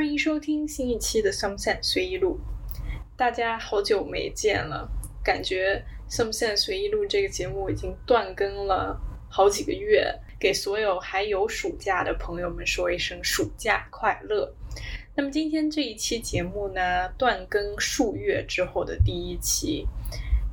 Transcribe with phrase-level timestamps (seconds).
[0.00, 2.38] 欢迎收听新一期的《Some Sense 随意录》。
[3.18, 4.90] 大家好久没见了，
[5.22, 10.10] 感觉《Some Sense 随意录》这个节目已经断更了好几个月。
[10.38, 14.50] 给所有还有暑假的朋友们说一声暑假快乐。
[15.14, 19.86] 那么今天这一期节目呢，断更数月之后的第一期，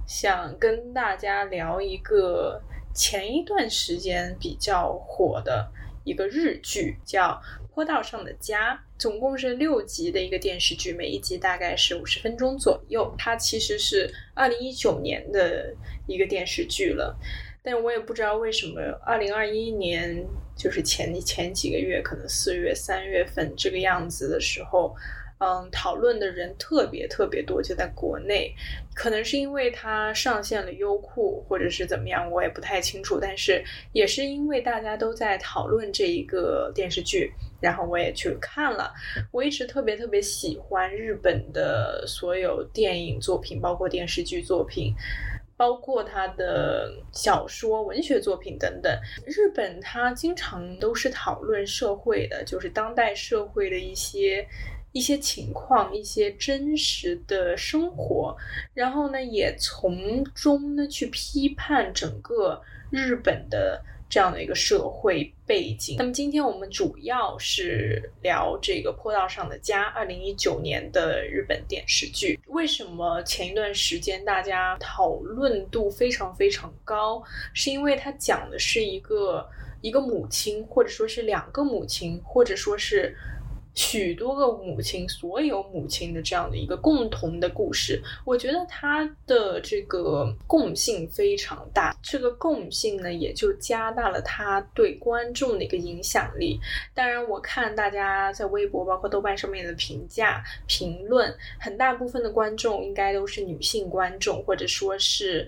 [0.05, 2.61] 想跟大家聊一个
[2.93, 5.71] 前一段时间比较火的
[6.03, 7.41] 一个日剧，叫
[7.73, 13.13] 《坡道上的家》，总共是六集的一个电视剧，每一集大概是五十分钟左右。
[13.17, 15.73] 它其实是二零一九年的
[16.07, 17.15] 一个电视剧了。
[17.63, 24.95] 但我也不知道为什么，二零二一年就是前前几个月，可能四月、三月份这个样子的时候，
[25.39, 28.55] 嗯，讨论的人特别特别多，就在国内，
[28.95, 33.19] 可能是因为它上线了优酷，或者是怎么样，我也不太清楚。
[33.19, 38.93] 但是也是因为大家都在讨论这一个电视剧，然后我也去看了。
[39.31, 44.93] 我一直特别特别喜欢日本的所有电影作品，包括电视剧作品。
[45.59, 54.47] 包括他的小说、文学作品等等，日本他经常都是讨论社会的，就是当代社会的一些
[54.91, 58.37] 一些情况、一些真实的生活，
[58.75, 63.83] 然后呢，也从中呢去批判整个日本的。
[64.09, 65.95] 这样的一个社会背景。
[65.97, 72.39] 那么今天我们主要是聊这个《坡道上的家》，二零一九年的日本电视剧。
[72.47, 77.21] 为什么前一段时间大家讨论度非常非常高？
[77.53, 79.47] 是因为它讲的是一个
[79.81, 83.15] 一个母亲，或者说是两个母亲，或者说是。
[83.77, 91.95] 许多个母亲，所有母亲的这样的一个共同的故事，我觉得它的这个共性非常大。
[92.01, 96.59] 这个共性呢，也就加大了它对观众的一个影响力。
[96.95, 105.47] 当然，我看大家在微博、包括豆瓣上面的评价、评论，很大部分的观众应该都是女性观众，或者说是。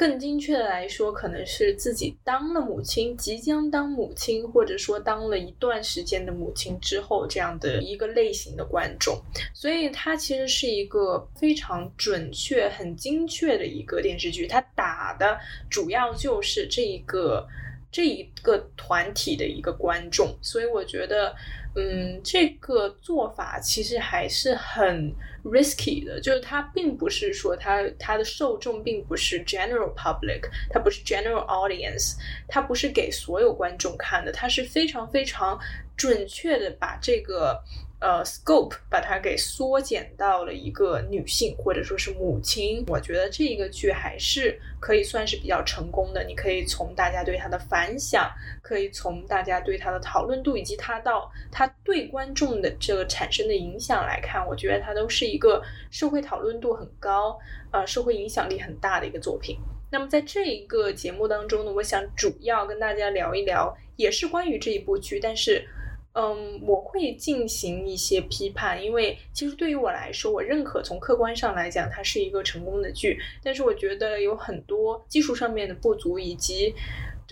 [0.00, 9.20] 更精确的来说，可能是自己当了母亲，即将当母亲，或者说当了一段时间的母亲之后，这样的一个类型的观众。
[9.52, 14.46] 所以它其实是一个非常准确、很精确的一个电视剧。
[14.46, 17.46] 它打的主要就是这一个
[17.92, 20.34] 这一个团体的一个观众。
[20.40, 21.36] 所以我觉得。
[21.76, 25.14] 嗯，这个做法其实还是很
[25.44, 32.16] risky 的，就是它并不是说它它的受众并不是 general public，它不是 general audience，
[32.48, 35.58] 它不是给所有观众看的，它是非常非常
[35.96, 37.62] 准确的把这个。
[38.00, 46.24] 呃，scope 把它给缩减到了一个女性或者说是母亲，我觉得这一个剧还是可以算是比较成功的。
[46.24, 48.30] 你可以从大家对它的反响，
[48.62, 57.38] 可以从大家对它的讨论度以及它到它对观众的这个产生的影响来看，我觉得它都是一个社会讨论度很高，
[57.70, 59.58] 呃，社会影响力很大的一个作品。
[59.90, 65.68] 那么在这一个节目当中呢，我想主要跟大家聊一聊，也是关于这一部剧，但是。
[66.12, 76.74] 嗯，我会进行一些批判，因为其实对于我来说，我认可从客观上来讲，它是一个成功的剧，但是我觉得有很多技术上面的不足以及。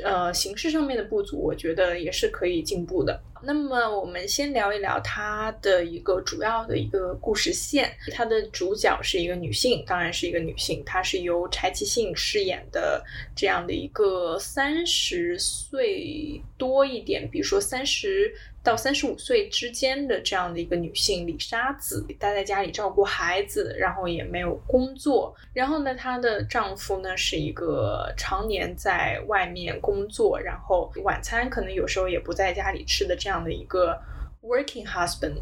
[0.05, 3.21] 呃，形式上面的不足，我觉得也是可以进步的。
[3.43, 7.91] 那么，我们先聊一聊它的一个主要的一个故事线。
[8.13, 18.33] 它的主角是一个女性，当然是一个女性，她是由柴崎幸饰演的这样的一个三十岁多一点，比如说三十。
[18.69, 25.35] 到三十五岁之间的这样的一个女性李沙子，待在家里照顾孩子，然后也没有工作。
[25.55, 33.99] 然后呢，她的丈夫呢是一个常年在外面工作，然后晚餐可能有时候也不在家里吃的这样的一个
[34.43, 35.41] working husband。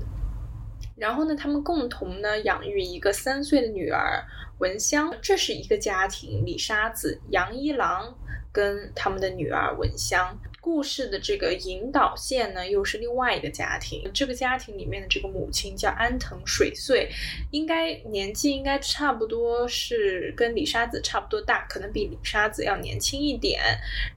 [0.96, 4.22] 然后呢，他们共同呢养育一个三岁的女儿
[4.60, 8.16] 文香，这是一个家庭，李沙子、杨一郎
[8.52, 10.38] 跟他们的女儿文香。
[10.66, 14.10] 故事的这个引导线呢，又是另外一个家庭。
[14.12, 17.08] 这个家庭里面的这个母亲叫安藤水穗，
[17.52, 23.62] 应该年纪应该差不多是跟李沙子差不多大，可能比李沙子要年轻一点。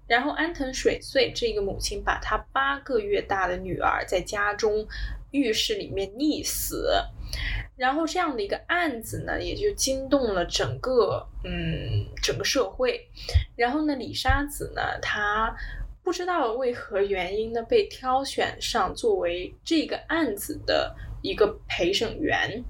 [0.07, 4.87] 然后安藤水穗这个母亲把她八个月大的女儿在家中
[5.29, 6.91] 浴室里面溺死，
[7.77, 13.07] 然后这样的一个案子呢，也就惊动了整个嗯整个社会。
[13.55, 15.55] 然后呢，李沙子呢，她。
[16.09, 20.91] 不知道为何原因呢，被挑选上作为这个案子的
[21.21, 22.63] 一个陪审员。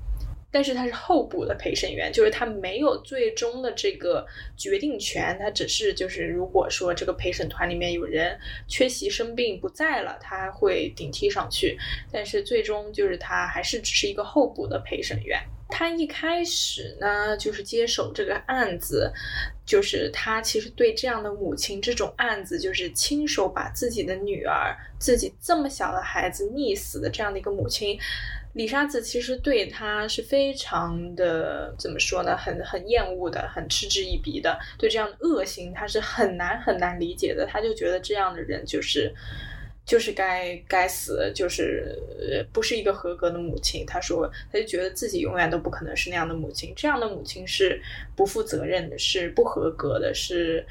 [0.52, 4.28] 但是他是候补的陪审员，就是他没有最终的这个
[4.58, 8.38] 决定权，他只是就是如果说这个陪审团里面有人
[8.68, 11.78] 缺席生病不在了，他会顶替上去，
[12.12, 15.42] 但是最终就是他还是只是一个候补的陪审员。
[15.70, 19.12] 他一开始呢，就是接手这个案子，
[19.66, 27.98] 就是他其实对这样的母亲，这种案子就是亲手把自己的女儿、自己这么小的孩子溺死的这样的一个母亲，
[28.54, 32.36] 李沙子其实对他是非常的怎么说呢？
[32.36, 37.46] 很很厌恶的，很嗤之以鼻的，对这样的恶行他是很难很难理解的。
[37.46, 39.14] 他就觉得这样的人就是。
[39.90, 41.98] 就是该该死，就是
[42.54, 43.84] 不是一个合格的母亲。
[43.88, 46.72] 他说，他就觉得自己永远都不可能是那样的母亲。
[46.76, 47.82] 这样的母亲是
[48.16, 50.64] 不负责任的，是不合格的，是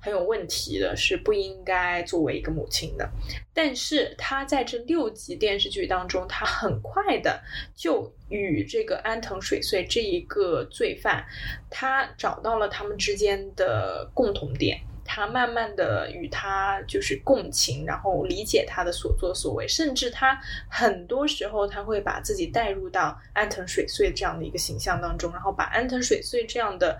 [0.00, 3.08] 很有问题的，是不应该作为一个母亲的。
[3.54, 7.40] 但是他在这六集电视剧当中，他很快的
[7.76, 11.24] 就与这个安藤水穗这一个罪犯，
[11.70, 14.80] 他找到了他们之间的共同点。
[15.04, 26.98] 他慢慢的与他就是共情，然后理解他的所作所为，甚至他很多时候他会把自己带入到安藤水穗这样的一个形象当中，然后把安藤水穗这样的。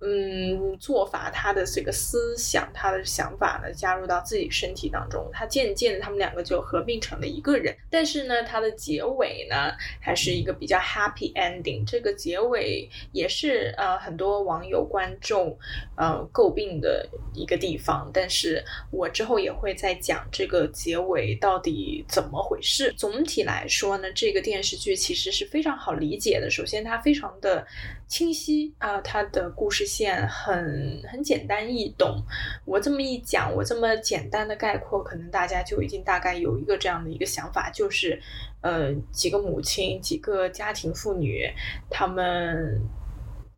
[0.00, 7.76] 嗯，做法，他的这个思想，他的想法呢，加入到自己身体当中，他渐渐的，他们两个就合并成了一个人。
[7.90, 11.84] 但是呢，它的结尾呢，还是一个比较 happy ending。
[11.84, 15.58] 这个结尾也是呃很多网友观众
[15.96, 17.04] 呃诟病的
[17.34, 18.08] 一个地方。
[18.14, 22.94] 但是我之后也会再讲这个结尾到底怎么回事。
[22.96, 26.48] 总体来说呢，这个电视剧其实是非常好理解的。
[26.48, 27.66] 首先，它非常的
[28.06, 29.87] 清晰啊，它的故事。
[29.88, 32.22] 现很很简单易懂，
[32.66, 38.20] 我这么一讲，我这么简单的概括，可能大家就已经大概有一个这样的一个想法，就是，
[38.60, 41.50] 呃，几个母亲，几个家庭妇女，
[41.88, 42.78] 他们，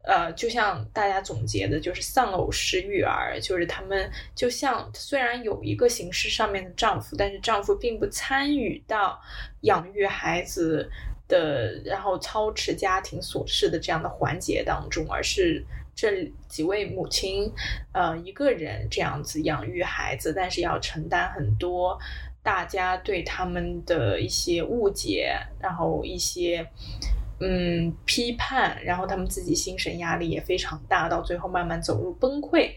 [0.04, 9.20] 呃，就像大家总结的，就是丧偶式育儿，就是他们就像虽然有一个形式上面的丈夫，但是丈夫并不参与到
[9.62, 10.88] 养育孩子
[11.26, 15.66] 的，然后操持家庭琐事的这样的环节当中，而是。
[15.94, 17.52] 这几位母亲，
[17.92, 21.98] 呃，一个人这样子养育孩子，但是要承担很多
[22.42, 26.66] 大家对他们的一些误解，然后一些
[27.40, 32.70] 嗯批判，然后他们自己心神压力也非常大，到最后慢慢走入崩溃，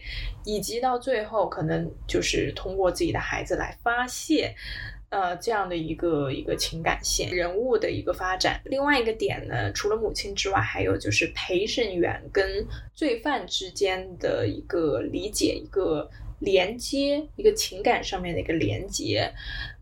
[0.44, 4.54] 以及到最后可能就是通过自己的孩子来发泄。
[5.14, 8.60] 呃，这样的一个一个情感线人物的一个发展。
[8.64, 12.66] 另外一个点呢，除了母亲之外，还有就是陪审员跟
[12.96, 19.32] 罪犯之间的一个理解、一个连接、一个情感上面的一个连接。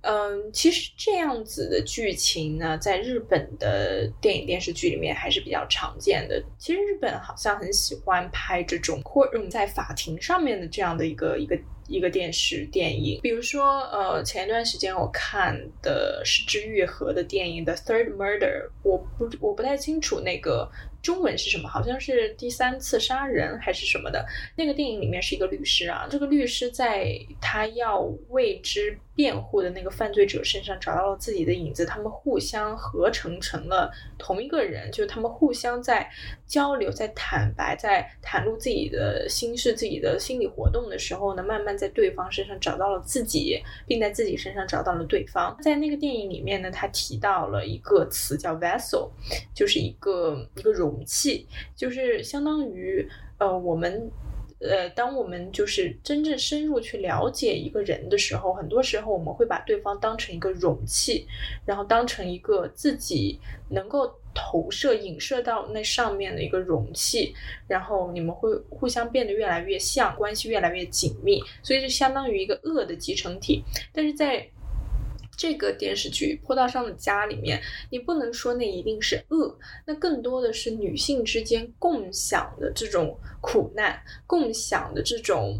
[0.02, 6.43] 嗯，其实这样子的剧情呢，在日本的电影电视剧里面还是比较常见的。
[6.58, 11.58] 其实日本好像很喜欢拍这种或用在法庭上面的这样的一个一个。
[11.88, 18.38] 一个电视电影，比如说，呃，前一段时间我看的是之愈合的电影《The Third Murder》，
[18.84, 20.70] 我不我不太清楚那个。
[21.02, 21.69] 中文是什么？
[21.69, 24.25] 好像是第三次杀人还是什么的。
[24.56, 36.11] 那个电影里面是一个律师啊，这个律师在他要为之辩护的那个犯罪者身上找到了自己的影子，他们互相合成成了同一个人，就是他们互相在
[36.47, 45.54] 交流、在坦白、在袒露自己的心事、自己的心理活动的时候呢，慢慢在对方身上找到了自己，并在自己身上找到了对方。
[45.61, 49.11] 在那个电影里面呢，他提到了一个词叫 vessel，
[49.54, 50.92] 就是一个一个容。
[51.04, 54.09] 器就是相当于，呃，我们，
[54.62, 61.26] 呃，当我们就是真正深入去了解一个人的时候，很多时候我们会把对方当成一个容器，
[61.66, 67.35] 然后当成一个自己能够投射、影射到那上面的一个容器，
[67.66, 74.49] 然后你们会互相变得越来越像，关系越来越紧密，所以就相当于一个恶的集成体，但是在。
[75.36, 77.60] 这个电视剧《坡道上的家》里面，
[77.90, 85.58] 你不能说那一定是恶，那更多的是女性之间共享的这种苦难，共享的这种，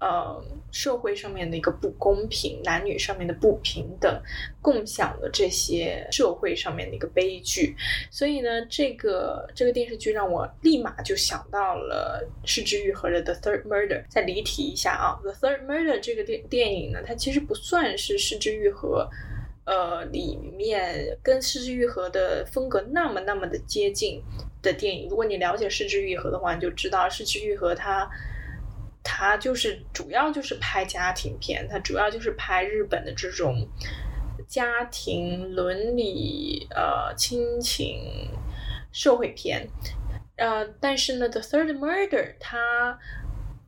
[0.00, 0.42] 呃，
[0.72, 4.22] 社会上面的一个不公平，男女上面的不平等，
[4.62, 7.76] 共享的这些社会上面的一个悲剧。
[8.10, 14.02] 所以呢，这个这个电视剧让我立马就想到了失之愈合的《The Third Murder》。
[14.08, 19.08] 再离题一下啊，《The Third Murder》这个电电影呢，它其实不算是失之愈合。
[19.66, 24.20] 呃，里面跟《失之愈合》的风格那么那么的接近
[24.62, 28.10] 的电影，如果你了解《失之愈合》的话，你就知道《失之愈合》它
[29.02, 33.66] 他就是主要就是拍家庭片，他主要就是拍日本的这种
[34.46, 38.30] 家庭伦理、呃亲情，
[38.92, 39.68] 社会片。
[40.36, 42.08] 呃，但是呢，《The Third Murder》
[42.40, 42.98] 它。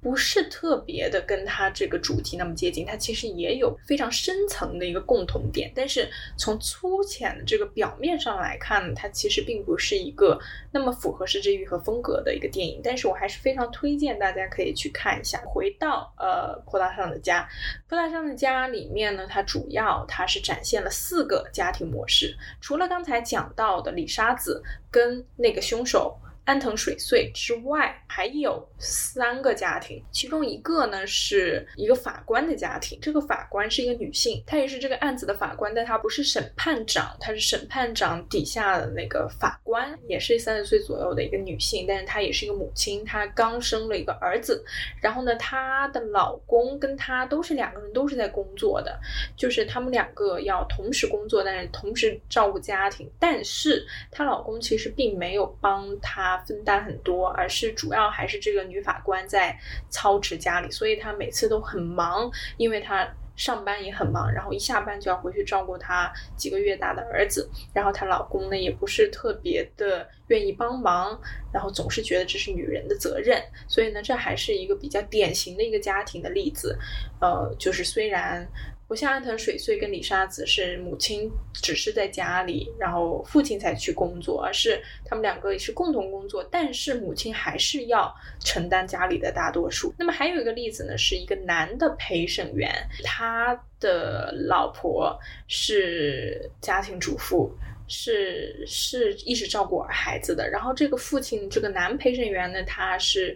[0.03, 10.37] 不是特别的跟它这个主题那么接近，它其实也有非常深层的一个共同点，但是从粗浅的这个表面上来看，它其实并不是一个
[10.73, 12.81] 那么符合失之愈合风格的一个电影。
[12.83, 15.41] 但是我还是非常推荐大家可以去看一下。
[15.47, 17.43] 回到呃《坡大上的家》，
[17.89, 26.19] 《坡大上的家》里面呢，它主要它是展现了四个家庭模式，除了刚才讲到的李沙子跟那个凶手。
[26.45, 32.99] 安藤水穗之外，还有三个家庭，其中一个呢是一个法官的家庭。
[33.01, 44.65] 这个法官是一个女性，她也是这个案子的法官，但她不是审判长，她是审判长底下的那个法官，也是三十岁左右的一个女性，但是她也是一个母亲，她刚生了一个儿子。
[45.01, 48.99] 然后呢，她的老公跟她都是两个人都是在工作的，
[49.37, 53.09] 就是他们两个要同时工作，但是同时照顾家庭。
[53.21, 56.32] 但是她老公其实并没有帮她。
[56.39, 59.59] 分担很多，而是主要还是这个女法官在
[59.91, 71.19] 操持家里，所以她每次都很忙，因为她上班也很忙，然后一下班就要回去照顾她几个月大的儿子，然后她老公呢也不是特别的愿意帮忙，
[71.53, 76.79] 然后总是觉得这是女人的责任，所以呢，这还是一个比较典型的一个家庭的例子，
[77.21, 78.47] 呃，就是虽然。
[78.93, 89.95] 不像安藤水穗跟李沙子是母亲只是在家里，然后父亲才去工作，而是他们两个也是共同工作，但是母亲还是要承担家里的大多数。
[89.99, 92.71] 那么还有一个例子呢，是一个男的陪审员，
[93.03, 95.19] 他的老婆
[95.49, 97.51] 是家庭主妇，
[97.89, 100.51] 是是一直照顾孩子的。
[100.51, 103.35] 然后这个父亲，这个男陪审员呢，他是。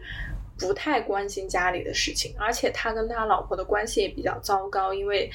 [0.59, 5.31] 不太关心家里的事情，而且他跟他老婆的关系也比较糟糕，因为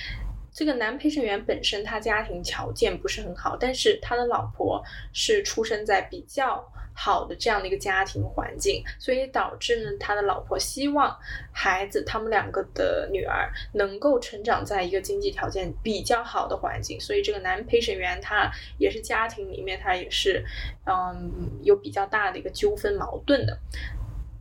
[0.54, 6.62] 这个男陪审员本身他家庭条件不是很好，但是他的老婆是出生在比较
[6.94, 11.18] 好的这样的一个家庭环境，所以导致呢，他的老婆希望
[11.54, 20.44] 孩子他们两个的女儿能够成长在一个经济条件比较好的环境，所以这个男陪审员他也是家庭里面他也是
[20.86, 21.32] 嗯
[21.63, 23.58] 有比较大的一个纠纷矛盾的。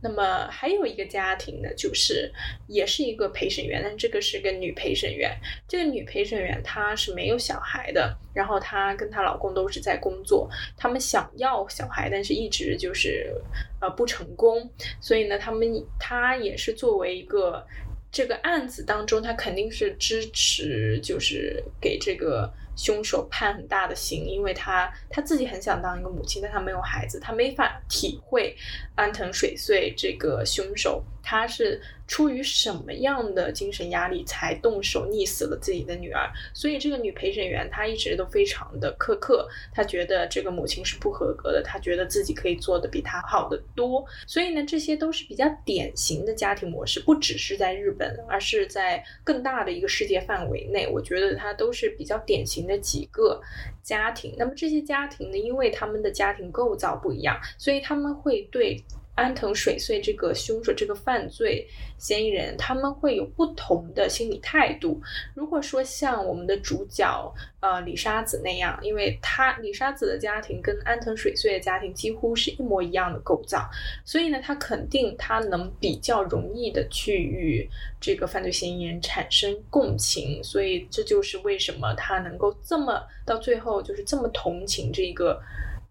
[0.03, 2.31] 那么还有一个家庭呢，就是
[2.67, 5.37] 也是一个陪审员，但这个是个女陪审员。
[5.67, 13.31] 这个女陪审员她是没有小孩的，然后她跟她老公都是在工作，他们想要小孩，但是一直就是
[13.79, 14.67] 呃不成功。
[14.99, 15.67] 所以呢，他们
[15.99, 17.65] 她也是作为一个
[18.11, 22.51] 这个案子当中，她肯定是支持，就是给这个。
[22.75, 28.55] 凶手判很大的刑，因为他他自己很想当一个母亲，但他没有孩子，他没法体会
[28.95, 31.81] 安藤水穗这个凶手他是。
[32.07, 36.29] 出于什么样的精神压力才动手溺死了自己的女儿？
[36.53, 44.05] 所以这个女陪审员她一直都非常的苛刻，她觉得这个母亲是不合格的，她觉得自己可以做的比她好得多。
[44.27, 53.41] 所以呢，这些都是比较典型的家庭模式，不只是在日本，而是在更大的一个世界范围内，我觉得它都是比较典型的几个
[53.81, 54.35] 家庭。
[54.37, 58.83] 那么这些家庭呢，因为他们的家庭构造不一样，所以他们会对。
[59.21, 61.67] 安藤水穗这个凶手，这个犯罪
[61.99, 64.99] 嫌疑人，他们会有不同的心理态度。
[65.35, 73.69] 如果说像我们的主角，呃，李沙子那样，因为他李沙子的家庭跟安藤水穗的家庭几乎是一模一样的构造，
[74.03, 85.39] 所以呢，他肯定他能比较容易的去与这个犯罪嫌疑人产生共情，所以这就是为什么他能够这么到最后就是这么同情这个。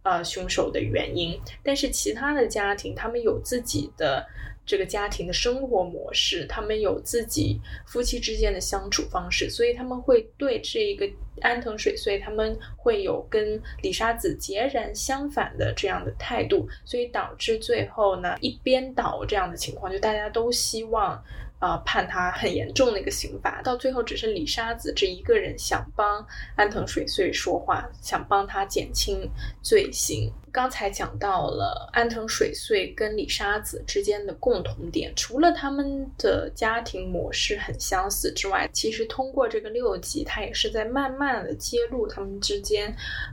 [0.02, 4.26] 呃，凶手的原因，但是其他的家庭，他们有自己的
[4.64, 11.06] 这个家庭的生活模式，他们有自己夫妻之间的相处方式，所以他们会对这一个
[11.42, 21.22] 安藤水穗，他们会有跟李沙子截然相反的这样的态度，所以导致最后呢一边倒这样的情况，就大家都希望。
[21.60, 26.26] 啊，判他很严重的一个刑罚，到最后只是李沙子这一个人想帮
[26.56, 29.30] 安藤水穗说话，想帮他减轻
[29.62, 30.32] 罪行。
[30.52, 42.92] 刚才讲到了安藤水穗跟李沙子之间的共同点，除了他们的家庭模式很相似之外，其实通过这个六集，他也是在慢慢的揭露他们之间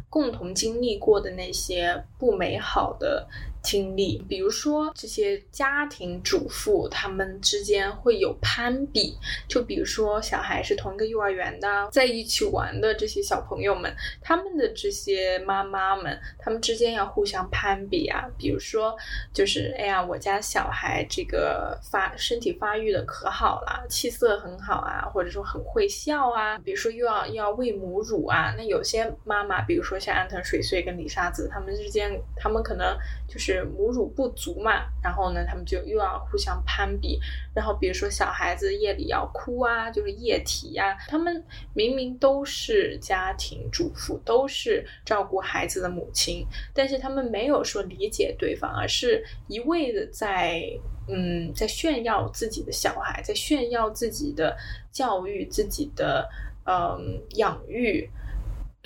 [0.10, 3.27] 共同经历过的那些不美好的。
[3.67, 9.17] 经历，比如说这些家庭主妇，他们之间会有攀比。
[9.50, 18.95] 就比如说，小孩是同一个幼儿园的，在一起玩的这些小朋友们，他们的这些妈妈们，他们之间要互相攀比啊，比如说
[19.33, 32.97] 就是哎呀，我家小孩这个发身体发育的可好了，气色很好啊，或者说很会笑啊，比如说又要又要喂母乳啊，那有些妈妈，比如说像安藤水穗跟李沙子他们之间，他们可能
[33.27, 37.20] 就是母乳不足嘛，然后呢，他们就又要互相攀比，
[37.54, 50.62] 然后比如说小孩子夜里要哭啊，就是夜啼呀，他们明明都是家庭主妇，都是照顾孩子的母亲，但是他们没有说理解对方，而是一味的在
[51.08, 54.58] 嗯在炫耀自己的小孩，在炫耀自己的
[54.92, 56.30] 教育，自己的
[56.66, 58.10] 嗯养育。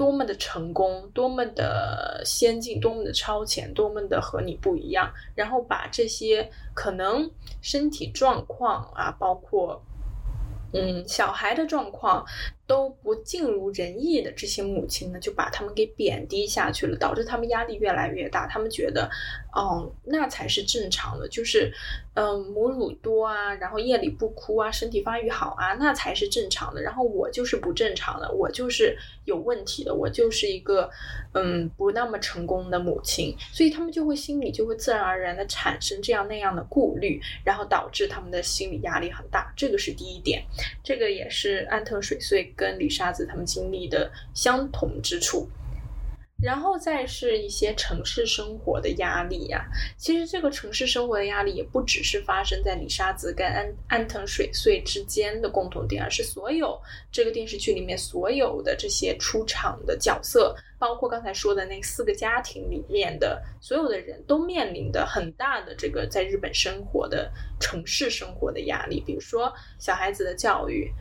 [0.02, 5.14] 多么的成功，多么的先进，多么的超前，多么的和你不一样。
[5.36, 7.30] 然后把这些可能
[7.62, 9.80] 身体状况啊，包括
[10.74, 12.26] 嗯小孩的状况。
[12.72, 18.48] 都不尽如人意的这些母亲呢，就把他们给贬低下去了，导致他们压力越来越大。
[18.48, 19.10] 他们觉得，
[19.54, 21.70] 哦，那才是正常的，就是，
[22.14, 26.82] 嗯，母乳多啊，然后夜里不哭啊，身体发育好啊，那才是正常的。
[26.82, 30.90] 然后我就是不正常的，我就是有问题的，我就是一个，
[31.34, 33.36] 嗯，不那么成功的母亲。
[33.52, 39.52] 所以他们就会心里就会自然而然的产生这样那样的顾虑，然后导致他们的心理压力很大。
[39.58, 40.42] 这个是第一点，
[40.82, 42.50] 这个也是安藤水穗。
[42.62, 45.50] 跟李沙子他们经历的相同之处，
[46.44, 49.66] 然后再是一些城市生活的压力呀。
[49.98, 56.80] 其实这个城市生活的压力也不只是发生在李沙子跟安安藤水穗之间的共同点，而是所有
[57.12, 70.92] 这个电视剧里面所有的这些出场的角色，包括刚才说的那四个家庭里面的所有的人都面临的很大的这个在日本生活的城市生活的压力，比如说小孩子的教育。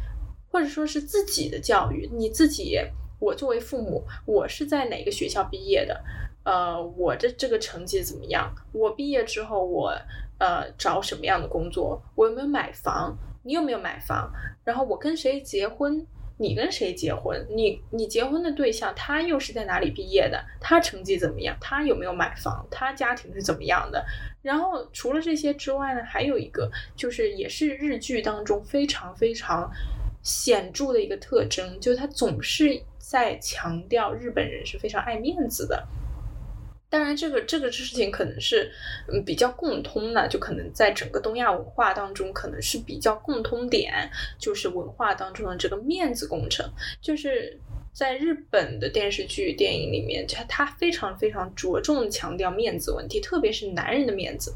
[0.50, 2.78] 或者说是自己的教育，你自己，
[3.19, 6.02] 我作为父母，我是在哪个学校毕业的？
[6.42, 8.52] 呃，我的这个成绩怎么样？
[8.73, 9.95] 我毕业之后，我
[10.38, 12.02] 呃找什么样的工作？
[12.14, 13.16] 我有没有买房？
[13.42, 14.33] 你有没有买房？
[14.64, 16.07] 然后我跟谁结婚？
[16.38, 17.47] 你跟谁结婚？
[17.50, 20.42] 你你结婚的对象他又是在哪里毕业的？
[20.59, 21.54] 他成绩怎么样？
[21.61, 22.66] 他有没有买房？
[22.71, 24.02] 他家庭是怎么样的？
[24.40, 29.71] 然后除了这些之外呢，还有一个就是也是日剧当中非常非常。
[30.23, 35.87] 显著的一个特征就是，他总是在强调日本人是非常爱面子的。
[36.89, 38.69] 当然，这个这个事情可能是
[39.06, 46.69] 嗯比较共通的，就可能在整个东亚文化当中，可能是比较共通点，就是文化当中的这个面子工程，
[47.00, 47.56] 就是
[47.93, 54.52] 在日本的电视剧、电影里面，他他非常非常着重强调面子问题，特别是男人的面子，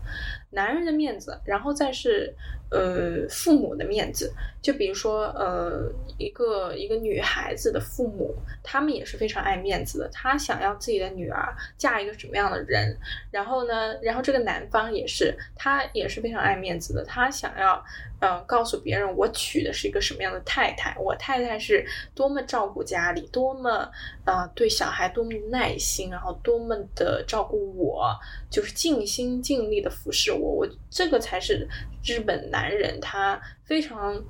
[0.55, 2.35] 男人的面子，然后再是。
[2.71, 5.89] 呃，父母的面子，就比如说，呃，
[6.19, 10.09] 一个一个女孩子的父母，他们也是非常爱面子的。
[10.09, 12.99] 他想要自己的女儿嫁一个什么样的人，
[13.31, 17.05] 然后呢，然后这个男方也是，他也是非常爱面子的。
[17.05, 17.81] 他想要，
[18.19, 23.89] 呃，告诉别人我娶的是一个什么样的太太，我太太是多么照顾家里，多么
[24.25, 28.13] 呃对小孩多么耐心，然后多么的照顾我，
[28.51, 30.44] 就是尽心尽力的服侍我。
[30.53, 31.67] 我这个才是
[32.05, 32.75] 日本男。
[32.75, 34.21] 人他非常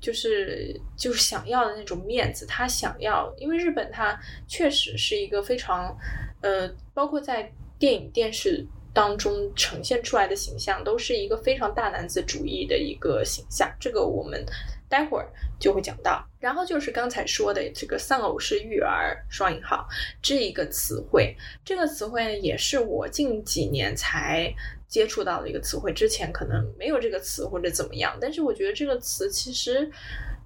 [0.00, 5.96] 就是就是想要的那种面子，他想要，因为日本他确实是一个非常
[6.40, 13.68] 呃，包括在电影电视当中呈现出来的形象，都是一个非常大男子主义的一个形象。
[13.80, 14.46] 这个我们
[14.88, 15.28] 待会儿
[15.58, 16.24] 就会讲到。
[16.38, 19.88] 然后就是刚才说的这个“丧偶式育儿”双引号
[20.22, 24.54] 这一个词汇，这个词汇呢，也是我近几年才。
[24.88, 29.90] 接触到的一个词汇，之前可能没有这个词或者怎么样，但是我觉得这个词其实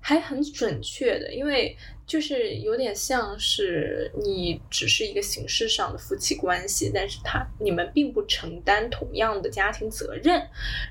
[0.00, 10.44] 还很准确的，因为就是有点像是你只是一个形式上的夫妻关系，但是他你们并不承担同样的家庭责任。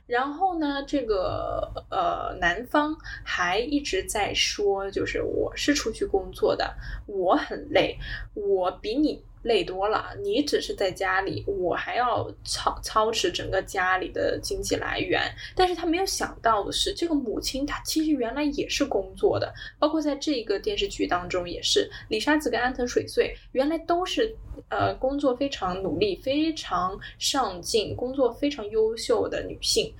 [0.07, 6.73] 然后呢，这个呃男方还一直在说，就是我是出去工作的，
[7.05, 7.97] 我很累，
[8.33, 9.21] 我比你。
[9.43, 15.23] 累多了，你只是在家里，我还要操操持整个家里的经济来源。
[15.55, 24.35] 但是他没有想到的是，这个母亲她其实原来也是工作的，包括在这个电视剧当中也是，李沙子跟安藤水穗原来都是
[24.69, 29.93] 呃工作非常努力、非常上进、工作非常优秀的女性。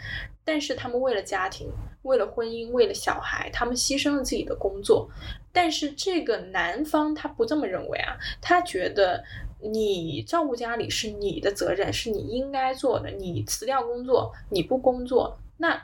[0.44, 1.72] 但是他们为了家庭、
[2.04, 5.10] 为了婚姻、为了小孩，他们牺牲了自己的工作。
[5.52, 9.24] 但是这个男方他不这么认为啊，他觉得
[9.60, 13.10] 你照顾家里是你的责任，是你应该做的。
[13.12, 15.82] 你辞掉工作，你不工作，那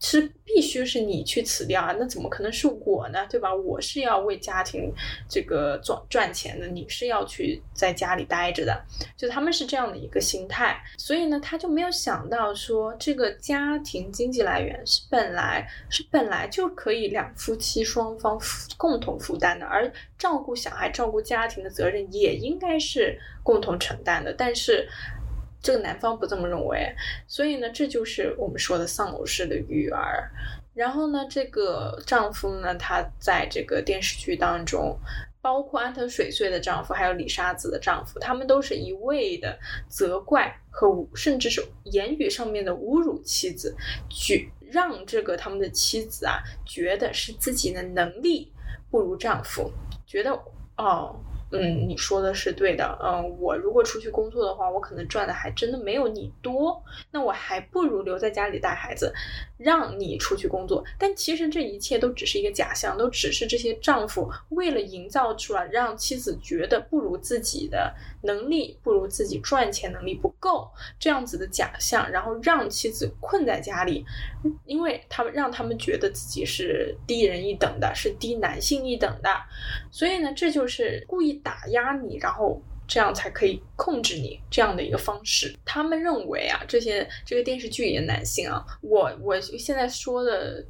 [0.00, 3.26] 是必须是你去辞掉啊，那怎么可能是我呢？
[3.28, 3.54] 对吧？
[3.54, 4.92] 我是要为家庭
[5.28, 8.84] 这个赚赚钱的，你是要去在家里待着的，
[9.16, 18.40] 就他们是这样的一个心态，所以呢，他就没有想到说这个家庭经济来源是本来是本来就可以两夫妻双方
[18.76, 24.88] 共同负担的，而照顾小孩、照顾家庭的责任也应该是共同承担的，但是。
[25.60, 26.94] 这个男方不这么认为，
[27.26, 30.30] 所以呢，这就是我们说的丧偶式的育儿。
[30.74, 34.96] 然后呢，这个丈夫呢，他在这个电视剧当中，
[35.40, 43.74] 包括安藤水穗的丈夫，还有李沙子的丈夫，他们都是一味的责怪和甚至是言语上面的侮辱妻子，
[44.08, 48.52] 去让这个他们的妻子啊，觉得是自己的能力
[48.90, 49.72] 不如丈夫，
[50.06, 50.30] 觉得
[50.76, 51.16] 哦。
[51.50, 52.98] 嗯，你说的是对的。
[53.02, 56.82] 嗯，我如果出去工作的话，我可能赚的还真的没有你多。
[57.10, 59.10] 那我还不如留在家里带孩子，
[59.56, 60.84] 让你出去工作。
[60.98, 74.04] 但其实这一切都只是一个假象，都只是这些丈夫为了营造出来让妻子觉得不如自己的能力，不如自己赚钱能力不够这样子的假象，然后让妻子困在家里，
[74.66, 79.30] 因为他们让他们觉得自己是低人一等的，是低男性一等的。
[79.90, 81.37] 所以呢，这就是故意。
[81.42, 85.54] 打压你，然后这样才可以控制你这样的一个方式。
[85.64, 90.64] 他们认为啊，这些这个电视剧里的男性啊，我我现在说的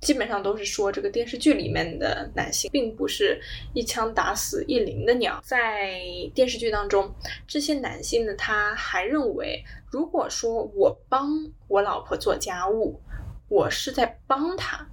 [0.00, 3.40] 基本上都是说这个电视剧里面的男性，并不是
[3.74, 5.40] 一枪打死一林的鸟。
[5.44, 6.00] 在
[6.34, 7.12] 电视剧当中，
[7.46, 11.28] 这些男性呢，他还认为，如果说我帮
[11.66, 13.00] 我老婆做家务，
[13.48, 14.86] 我是在帮她，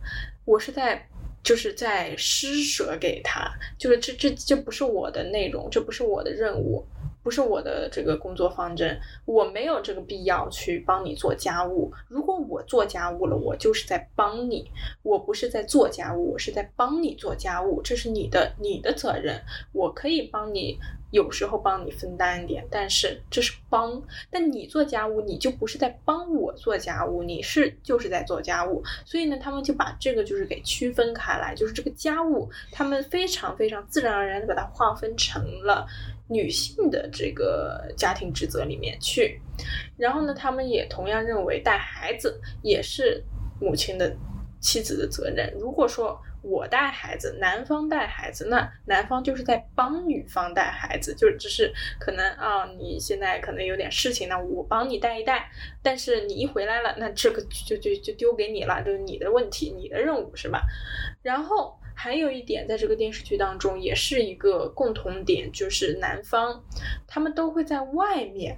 [0.45, 1.08] 我是在。
[1.45, 6.84] 就是在施舍给他，就是这这这不是我的内容，这不是我的任务，
[7.21, 11.93] 不是我的这个工作方针，我没有这个必要去帮你做家务。
[12.08, 14.69] 如果我做家务了，我就是在帮你，
[15.03, 19.39] 我不是在做家务，我是在帮你做家务，这是你的你的责任，
[19.71, 20.79] 我可以帮你。
[21.12, 24.02] 有时候帮你分担一点，但是这是帮。
[24.30, 28.84] 但你做家务，你就不是在帮我做家务，你是就是在做家务。
[29.06, 35.88] 所以呢，他们就把这个就是给区分开来，就是这个家务，他们非常非常自然而然的把它划分成了
[36.28, 39.39] 女性的这个家庭职责里面去。
[39.96, 43.24] 然后呢，他们也同样认为带孩子也是
[43.62, 44.13] 母亲的
[44.60, 45.54] 妻子的责任。
[45.58, 55.49] 如果说，我带孩子，男方带孩子，那男方就是在帮女方带孩子，就只是可能啊，你现在可能有点事情，那我帮你带一带，
[55.81, 60.62] 但是你一回来了，那这个就就就丢给你了，就是你的问题，你的任务是吧？
[61.23, 66.63] 然后还有一点，在这个电视剧当中也是一个共同点，就是男方
[67.08, 68.55] 他们都会在外面。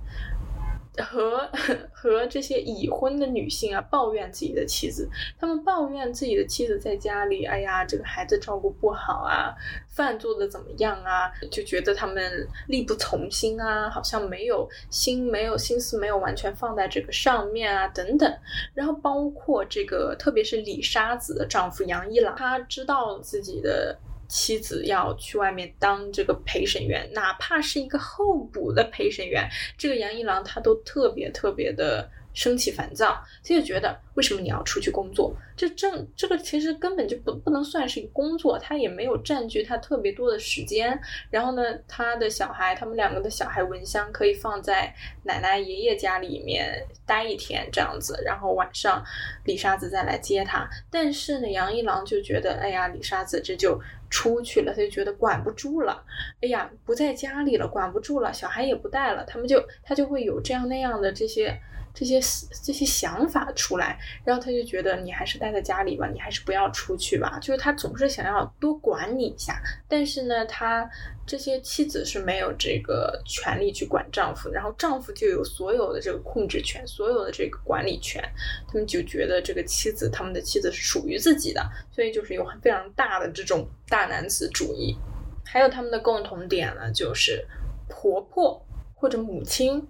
[1.04, 1.50] 和
[1.92, 9.56] 和这些已婚的女性啊抱怨自己的妻子，他们抱怨自己的妻子在家里，哎呀，这个孩子照顾不好啊，
[9.90, 18.32] 饭做的怎么样啊，就觉得他们力不从心啊，好像没有心，没有心思，没有完全放在这个上面啊，等等。
[18.74, 23.98] 然后包括这个，特别是李沙子的丈夫杨一郎，他知道自己的。
[24.28, 32.10] 妻子要去外面当这个陪审员，哪怕是一个候补的陪审员，这个杨一郎他都特别特别的。
[32.34, 35.36] 生气烦躁，他就觉得为什么你要出去工作？
[35.56, 41.02] 这正这个其实根本就不不能算是一个工作，他也没有占据他特别多的时间。
[41.32, 49.04] 然后呢，他的小孩，他们两个的小孩文香可以放在奶奶爷爷家里面待一天这样子，然后晚上
[49.46, 50.70] 李沙子再来接他。
[50.92, 56.04] 但是呢，杨一郎就觉得，哎呀，李沙子这就出去了，他就觉得管不住了，
[56.42, 61.60] 哎呀，不在家里了，管不住了，小孩也不带了，他们就他就会有这样那样的这些。
[62.00, 62.20] 这些
[62.64, 67.40] 这些想法出来，然后他就觉得你还是待在家里吧，你还是不要出去吧。
[67.42, 70.88] 就是他总是想要多管你一下，但是呢，他
[71.26, 78.24] 这些妻子是没有这个权利去管丈夫，然后丈夫就有所有的这个控制权，所有的这个管理权。
[78.68, 84.96] 他们就觉得这个妻子，他们的妻子是属于自己的，所以就是有非常大的这种大男子主义。
[85.44, 87.44] 还有他们的共同点呢，就是
[87.90, 89.84] 婆婆或者母亲。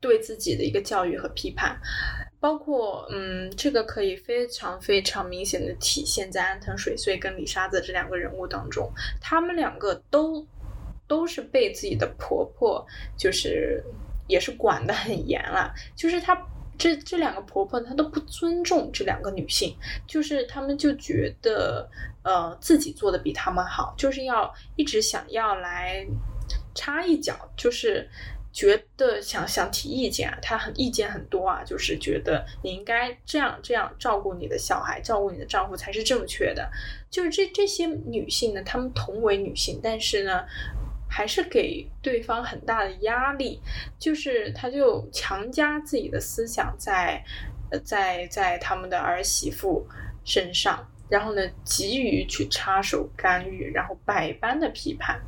[0.00, 1.78] 对自己的一个教育和批判，
[2.40, 10.46] 包括嗯，这个可以非常非常明显的体现在安藤水穗跟李沙子这两个人物当中，他们两个都
[11.06, 13.84] 都是被自己的婆婆就是
[14.26, 16.34] 也是管得很严了，就是她
[16.78, 21.86] 这这两个婆婆她都不尊重这两个女性，就是他们就觉得
[22.22, 26.06] 呃自己做的比他们好，就是要一直想要来
[26.74, 28.08] 插一脚，就是。
[28.52, 36.68] 觉得想想提意见啊，她很意见很多啊，就是觉得你应该这样这样照顾你的小孩，照顾你的丈夫才是正确的。
[37.08, 40.44] 就是这这些女性呢，她们同为女性，但是呢，
[41.08, 43.60] 还是给对方很大的压力，
[43.98, 47.24] 就是她就强加自己的思想在
[47.70, 49.86] 呃在在他们的儿媳妇
[50.24, 55.20] 身上，然后呢，急于去插手干预，然后百般的批判。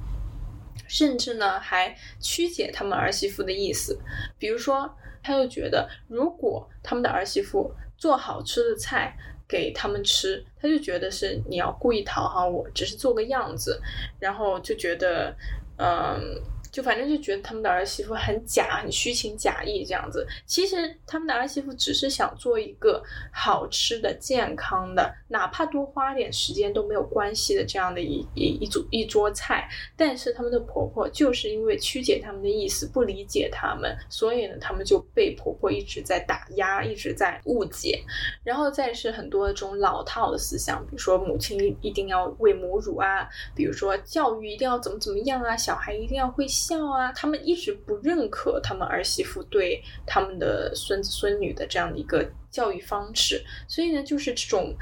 [0.93, 3.99] 甚至呢，还曲解他们儿媳妇的意思。
[4.39, 9.17] 比如说，他就觉得，如果他们的儿媳妇做好吃的菜
[9.49, 13.81] 给他们吃，他就觉得是你要故意讨好我，只是做个样子，
[14.21, 15.35] 然后就觉得，
[15.79, 16.43] 嗯。
[16.73, 20.27] 就反正就觉得他们的儿媳妇很假，很虚情假意这样子。
[20.47, 29.69] 其实他们的儿媳妇只是想做一个好吃的、健康的，哪怕多花点时间都没有关系的这样的一一一组一桌菜。
[29.95, 38.03] 但是他们的婆婆就是因为曲解他们的意思，不理解他们，所以呢，他们就被婆婆一直在打压，一直在误解。
[38.43, 46.47] 然后再是很多的这种老套的思想，比如说母亲一定要喂母乳啊，比如说教育一定要怎么怎么样啊，小孩一定要会。
[46.62, 47.12] 笑啊！
[47.12, 54.72] 他们一直不认可他们儿媳妇对他们的孙子孙女的这样的一个教育方式，所以呢，就是这种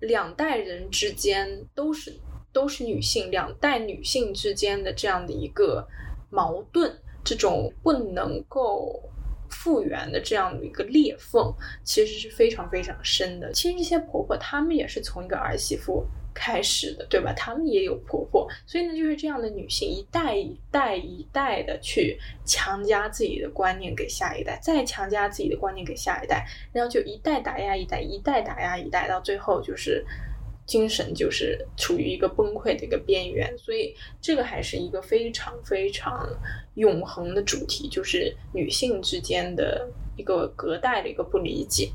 [0.00, 2.12] 两代人之间都是
[2.52, 5.88] 都是女性，两代女性之间的这样的一个
[6.30, 9.02] 矛盾，这种不能够
[9.48, 13.50] 复原的这样的一个裂缝，其实是非常非常深的。
[13.52, 16.06] 其实这些婆婆她们也是从一个儿媳妇。
[16.34, 17.32] 开始的，对吧？
[17.34, 30.04] 她们也有婆婆，所以呢，就是这样的女性一代一代一代的去强加自己的观念给下一代，再强加自己的观念给下一代，然后就一代打压一代，一代打压一代，到最后就是
[30.66, 33.56] 精神就是处于一个崩溃的一个边缘。
[33.56, 36.28] 所以这个还是一个非常非常
[36.74, 41.90] 永恒的主题，就是女性之间的一个隔代的一个不理解。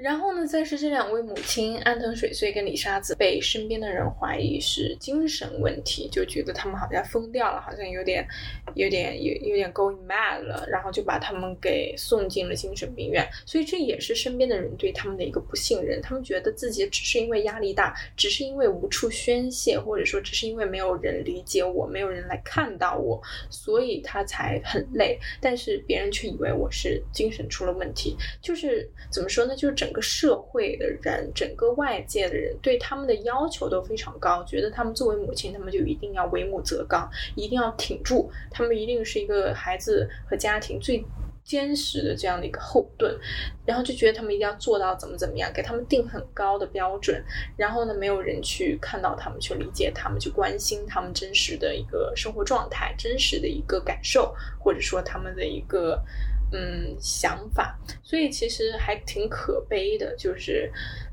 [0.00, 8.26] 然后呢，再是这两位母亲安藤水穗跟李沙子被身边的人怀疑是精神问题，就觉得他们好像疯掉了，好像有点、
[8.74, 13.28] 有点、有有点 going mad 了，然后就把他们给送进了精神病院。
[13.44, 25.18] 所以这也是身边的人对他们的一个不信任，他们觉得自己只是因为压力大，只是因为无处宣泄，或者说只是因为没有人理解我，没有人来看到我，所以他才很累。
[25.42, 29.54] 但是别人却以为我是精神出了问题，就是怎么说呢？
[29.54, 29.89] 就是整。
[29.90, 41.04] 整个社会的人，整个外界的人对他们的要求都非常高，觉得他们作为母亲，他们就一定要为母则刚，一定要挺住，他们一定是一个孩子和家庭最
[41.42, 43.18] 坚实的这样的一个后盾，
[43.66, 47.20] 然后就觉得他们一定要做到怎么怎么样，给他们定很高的标准，
[47.56, 56.00] 然后呢，没有人去看到他们，去理解他们，去关心他们真实的一个生活状态，真实的一个感受，或者说他们的一个。
[56.52, 60.72] 嗯，想法，所以其实还挺可悲的，就是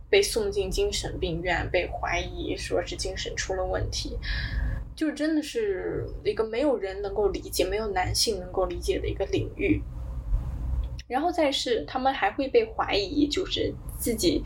[0.10, 4.18] 被送进精神病院，被怀疑说是精神出了问题，
[4.96, 9.82] 就真的是一个没有人能够理解、没有男性能够理解的一个领域。
[11.08, 14.44] 然后再是，他们还会被怀疑，就是自己。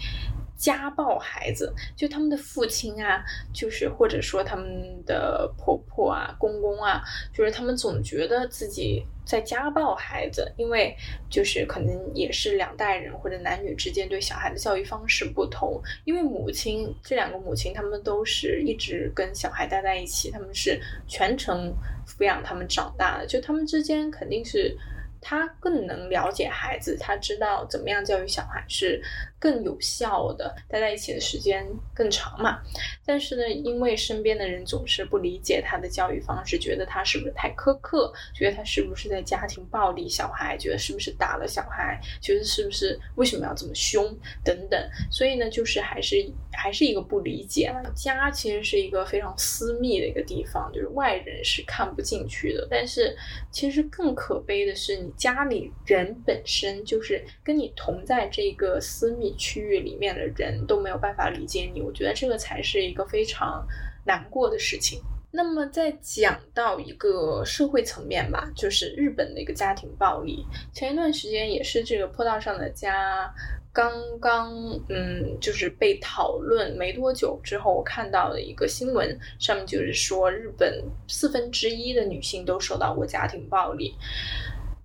[0.62, 7.02] 家暴孩子，就他们的父亲啊，就是或者说他们的婆婆啊、公公啊，
[7.34, 10.96] 就是他们总觉得自己在家暴孩子，因为
[11.32, 21.74] 就是可能也是两代人或者男女之间对小孩的教育方式不同，因为母亲这两个母亲，他们都是一直跟小孩待在一起，他们是全程
[22.06, 24.78] 抚养他们长大的，就他们之间肯定是。
[25.24, 29.00] 他更能了解孩子，他知道怎么样教育小孩是
[29.42, 32.60] 更有效的，待在一起的时间更长嘛。
[33.04, 44.06] 但是呢，因为身边的人总是不理解他的教育方式，觉得他是不是太苛刻，觉得他是不是在家庭暴力小孩，觉得是不是打了小孩，觉得是不是为什么要这么凶
[44.44, 44.80] 等等。
[45.10, 46.16] 所以呢，就是还是
[46.52, 47.74] 还是一个不理解。
[47.96, 52.68] 家其实是一个非常私密的一个地方，就是外人是看不进去的。
[52.70, 53.18] 但是
[53.50, 55.12] 其实更可悲的是你。
[55.22, 63.66] 家里人本身就是跟你同在这个私密区域里面的人都没有办法理解你，我觉得这个才是一个非常
[64.06, 65.02] 难过的事情。
[65.34, 70.46] 那么再讲到一个社会层面吧，就是日本的一个家庭暴力。
[70.74, 73.34] 前一段时间也是这个坡道上的家。
[73.74, 73.90] 刚
[74.20, 74.52] 刚
[74.90, 83.96] 嗯，就是被讨论没多久之后，我看到了一个新闻，上面就是说日本四分之一的女性都受到过家庭暴力。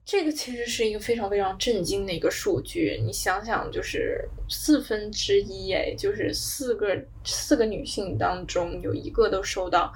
[0.07, 9.93] 这个其实是一个非常非常震惊的一个数据，你想想，就是四分之一，哎，就是四个四个女性当中有一个都受到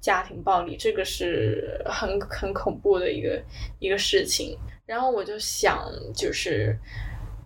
[0.00, 3.40] 家庭暴力，这个是很很恐怖的一个
[3.78, 4.58] 一个事情。
[4.86, 6.76] 然后我就想，就是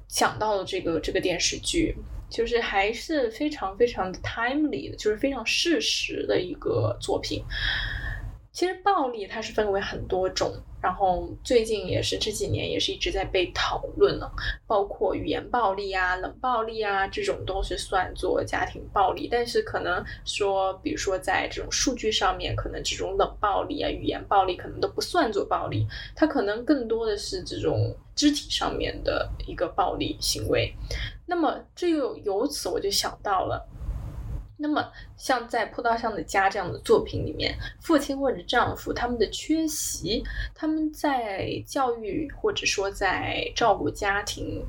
[0.08, 1.94] 想到了这个这个电视剧，
[2.30, 7.44] 就是还是非常非常 timely 的，就是非常事实的一个作品。
[8.50, 14.28] 其实暴力它是分为很多种，然后最近也是这几年也是一直在被讨论了，
[14.66, 30.74] 包括语言暴力啊、冷暴力啊这种都是算作家庭暴力，但是可能说，比如说在这种数据上面，可能这种冷暴力啊、语言暴力可能都不算作暴力，它可能更多的是这种肢体上面的一个暴力行为。
[31.26, 33.68] 那么这又由此我就想到了。
[34.60, 40.20] 那么，像在《坡道上的家》这样的作品里面，父亲或者丈夫他们的缺席，
[40.52, 44.66] 他们在教育或者说在照顾家庭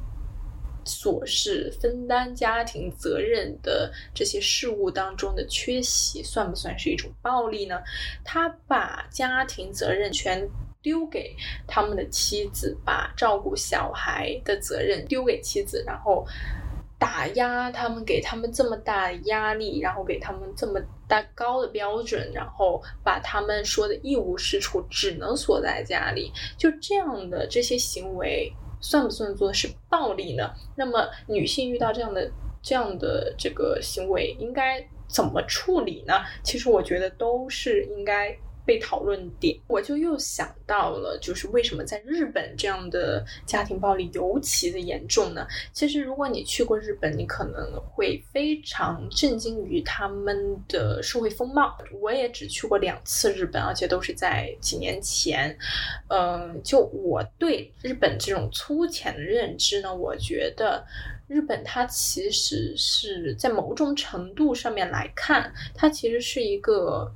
[0.85, 7.81] 琐事、分担家庭责任的这些事物当中的缺席，算不算是一种暴力呢？
[8.23, 10.47] 他把家庭责任全
[10.83, 16.23] 丢给他们的妻子，把照顾小孩的责任丢给妻子，然后。
[16.99, 30.51] 打压他们，给他们这么大的压力，然后给他们这么大高的标准，然后把他们说的一无是处，只能锁在家里，就这样的这些行为，算不算作是暴力呢？
[30.75, 32.29] 那么女性遇到这样的
[32.61, 36.13] 这样的这个行为，应该怎么处理呢？
[36.43, 38.37] 其实我觉得都是应该。
[38.69, 45.47] 被讨论点，我就又想到了，就是为什么在日本这样的家庭暴力尤其的严重呢？
[45.73, 51.75] 其实，如果你去过日本，你可能会非常震惊于他们的社会风貌。
[51.99, 55.57] 我也只去过两次日本，而且都是在几年前。
[56.09, 60.85] 嗯，就我对日本这种粗浅的认知呢，我觉得
[61.27, 67.11] 日本它其实是在某种程度上面来看，它其实是一个。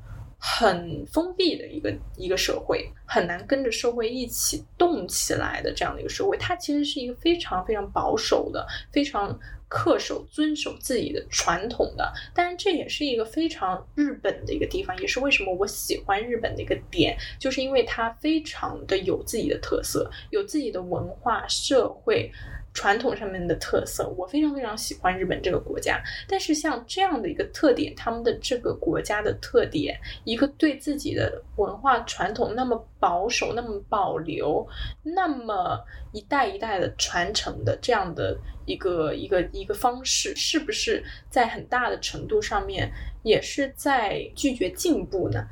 [0.46, 12.12] 很封闭的一个一个社会，很难跟着社会一起动起来的这样的一个社会，它其实是一个非常非常保守的、非常恪守、遵守自己的传统的。
[12.36, 22.30] 但是这也是一个非常日本的一个地方，也是为什么我喜欢日本的一个点，就是因为它非常的有自己的特色，有自己的文化、社会。
[22.74, 26.02] 传统上面的特色，我非常非常喜欢日本这个国家。
[26.28, 34.68] 但是像这样的一个特点，他们的这个国家的特点，一个对自己的文化传统那么保守、那么保留、
[35.04, 35.80] 那么
[36.12, 42.92] 一代一代的传承的这样的一个一个一个方式，是不是在很大的程度上面
[43.24, 45.46] 也是在拒绝进步呢？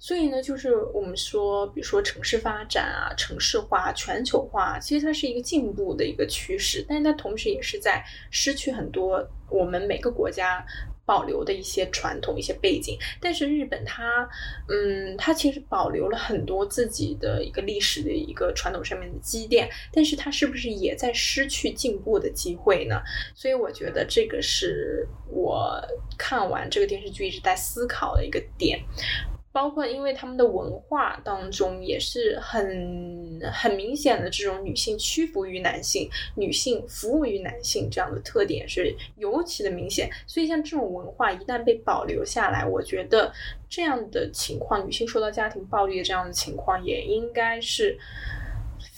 [0.00, 10.64] 所以呢，就是我们说，比如说城市发展啊、城市化、全球化，其实它是一个进步的一个趋势，但是它同时也是在失去很多我们每个国家
[11.08, 12.98] 保留的一些传统、一些背景。
[13.18, 14.28] 但是日本它，
[14.68, 23.00] 嗯，它其实保留了很多自己的一个历史的一个传统上面的积淀，但是它是不是也在失去进步的机会呢？
[23.34, 25.82] 所以我觉得这个是我
[26.18, 28.78] 看完这个电视剧一直在思考的一个点。
[29.58, 40.08] 包括，因为他们的文化当中也是很很明显的这种女性屈服于男性、女性服务于男性这样的特点是尤其的明显。
[40.28, 43.32] 所以，像这种文化一旦被保留下来，我觉得
[43.68, 47.98] 这样的情况，女性受到家庭暴力的这样的情况，也应该是。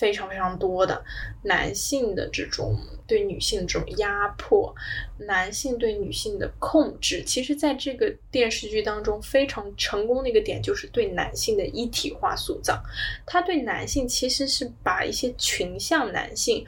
[0.00, 1.04] 非常非常多的
[1.42, 2.74] 男性的这种
[3.06, 4.74] 对女性的这种压迫，
[5.18, 12.82] 男性对女性的控制，其实在这个电视剧当中非常成功的一个点，就是对男性的一体化塑造。
[13.26, 16.64] 他对男性其实是把一些群像男性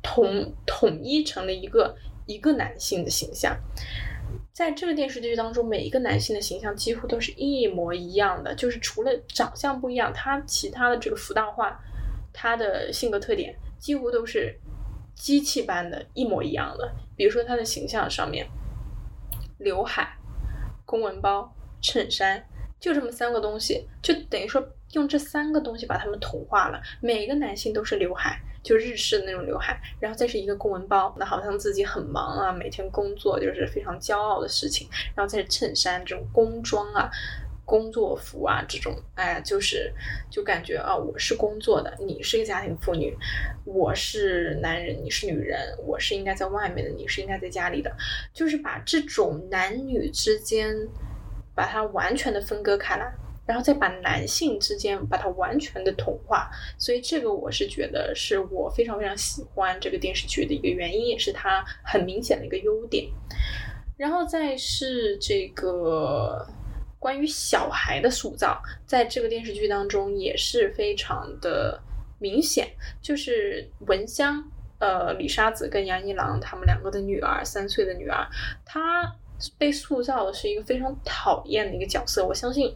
[0.00, 1.96] 统统一成了一个
[2.26, 3.58] 一个男性的形象。
[4.52, 11.80] 在这个电视剧当中，每一个男性的形象几乎都是一模一样的，就是除了长相不一样，他其他的这个浮道化。
[12.40, 14.56] 他的性格特点几乎都是
[15.16, 18.46] 机器般的一模一样的，比如说他的形象上面，
[19.58, 20.16] 刘海、
[20.84, 22.40] 公文包、衬衫，
[22.78, 26.80] 就这么三个东西，就等于说用这三个东西把他们同化了。
[27.00, 37.10] 每个男性都是刘海，就日式的那种刘海，然后再是一个公文包，那好像自己很忙啊，每天工作就是非常骄傲的事情，然后再是衬衫这种工装啊。
[37.68, 39.92] 工作服啊，这种，哎，就是
[40.30, 43.14] 就感觉啊，我是工作的，你是一个家庭妇女，
[43.66, 47.94] 我是男人，你是女人，我是应该在外面的，你是应该在家里的，
[48.32, 50.74] 就是把这种男女之间
[51.54, 53.12] 把它完全的分割开来，
[53.44, 63.10] 然后再把男性之间把它完全的同化，所以这个我是觉得是我非常非常喜欢这个电视剧的一个原因，也是它很明显的一个优点。
[63.98, 66.48] 然后再是这个。
[66.98, 71.80] 关于小孩的塑造，在这个电视剧当中也是非常的
[72.18, 72.68] 明显，
[73.00, 74.42] 就是文香，
[74.78, 78.26] 呃，李沙子跟杨一郎他们两个的女儿，三岁的女儿，
[78.64, 79.14] 她
[79.56, 82.74] 被塑造的是一个非常讨厌的一个角色，我相信。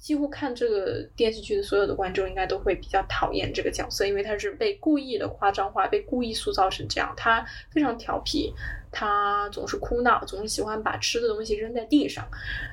[0.00, 7.12] 几乎看这个电视剧的所有的观众应该都会比较讨厌这个角色，因为他是被故意的夸张化，被故意塑造成这样。
[7.16, 8.52] 他非常调皮，
[8.90, 12.26] 他总是哭闹，总是喜欢把吃的东西扔在地上，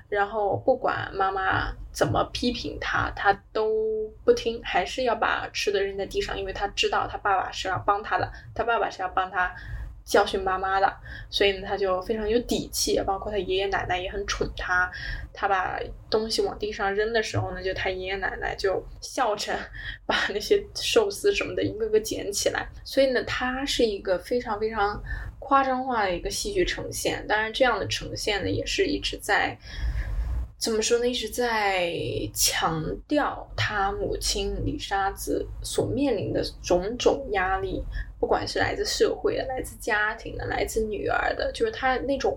[0.08, 9.54] 然后不管妈妈怎么批评他，他都不听，还是要把吃的扔在地上，因为他知道他爸爸是要帮他的，他爸爸是要帮他。
[10.08, 10.92] 教训妈妈的，
[11.30, 12.98] 所以呢，他就非常有底气。
[13.06, 14.90] 包括他爷爷奶奶也很宠他。
[15.34, 15.80] 他把
[16.10, 19.54] 东西往地上扔的时候呢，就他爷爷奶奶就笑着
[20.06, 22.68] 把那些寿司什么的一个个捡起来。
[22.84, 25.00] 所以呢，他是一个非常非常
[25.38, 27.24] 夸张化的一个戏剧呈现。
[27.28, 29.56] 当然，这样的呈现呢，也是一直在
[30.58, 31.08] 怎么说呢？
[31.08, 31.94] 一直在
[32.34, 37.84] 强调他母亲李沙子所面临的种种压力。
[38.20, 42.36] 不管是来自社会的、来自家庭的、来自女儿的，就是他那种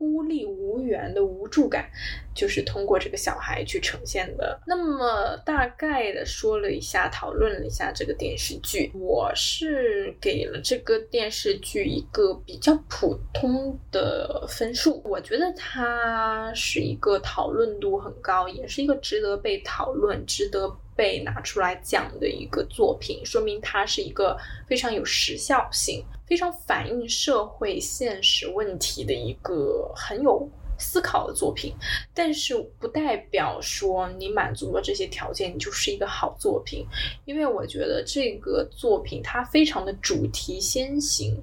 [0.00, 1.90] 孤立无援的无助感，
[2.34, 4.58] 就是通过这个小孩去呈现的。
[4.66, 15.02] 那么大概的说了一下，讨论了一下这个电视剧，我是给了这个电视剧一个比较普通的分数。
[15.04, 20.74] 我觉得它是一个讨论度很高，也是一个值得被讨论、值得。
[21.00, 24.36] 被拿出来讲的一个作品，说明它是一个
[24.68, 30.46] 非常有时效性、非常反映社会现实问题的一个很有
[30.78, 31.72] 思考的作品。
[32.12, 36.84] 但是不代表说你满足了这些条件，你就是一个好作品。
[37.24, 41.34] 因为我觉得这个作品它非常的主题先行，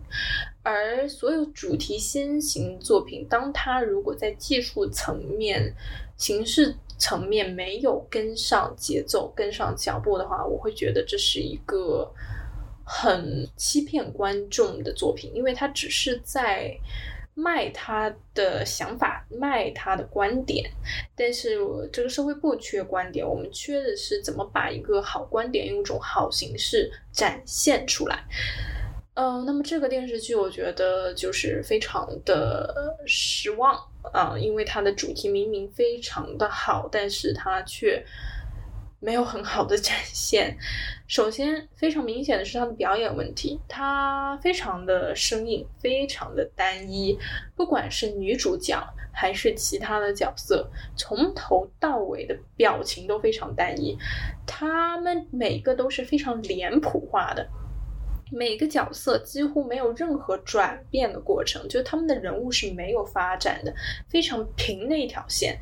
[0.62, 5.74] 而所有主题先行作品，当它如果在技术层面、
[6.16, 6.76] 形式。
[6.98, 12.12] 层面没有跟上节奏、跟上脚步的话，我会觉得这是一个
[12.84, 16.76] 很欺骗观众的作品，因为他只是在
[17.34, 20.68] 卖他的想法、卖他的观点。
[21.16, 21.60] 但是
[21.94, 28.24] 这个社会不缺观点，我们缺的是怎么把一个好观点用一种好形式展现出来。
[29.14, 33.76] 嗯，那么这个电视剧我觉得就是非常的失望
[34.14, 38.04] 啊，因为它的主题明明非常的好，但是它却
[39.00, 40.58] 没有很好的展现。
[41.08, 47.18] 首先，非常明显的是它的表演问题，它非常的生硬，非常的单一，
[47.56, 48.78] 不管是女主角
[49.14, 53.98] 还是其他的角色，从头到尾的表情都非常单一，
[54.46, 57.48] 他们每个都是非常脸谱化的。
[58.32, 63.74] 每个角色几乎没有任何转变的过程，就他们的人物是没有发展的，
[64.10, 65.58] 非常平的一条线。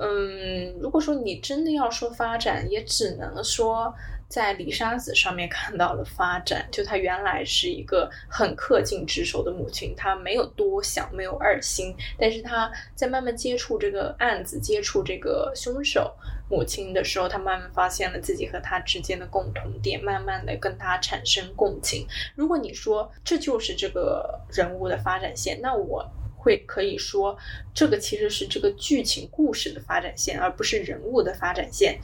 [0.00, 3.94] 嗯，如果说你真的要说发展，也只能说。
[4.28, 16.12] 在李沙子上面看到了发展，就她原来是一个很恪尽职守的母亲，她没有多想，没有二心，但是她在慢慢接触这个案子，接触这个凶手
[16.48, 22.06] 母亲的时候，她慢慢发现了自己和他之间的共同点，慢慢的跟他产生共情。
[22.34, 27.36] 如果你说这就是这个人物的发展线，那我会可以说，
[27.74, 31.98] 这个其实是这个剧情故事的发展线，而不是人物的发展线。